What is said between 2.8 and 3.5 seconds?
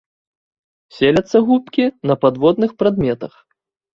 прадметах.